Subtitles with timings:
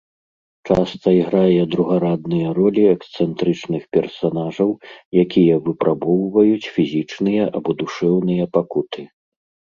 [0.67, 4.69] Часта іграе другарадныя ролі эксцэнтрычных персанажаў,
[5.25, 9.01] якія выпрабоўваюць фізічныя або душэўныя пакуты.